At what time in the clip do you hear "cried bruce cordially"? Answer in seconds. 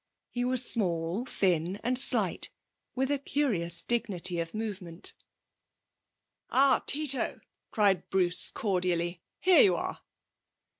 7.69-9.21